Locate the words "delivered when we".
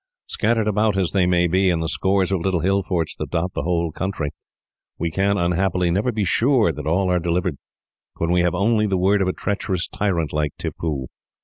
7.19-8.41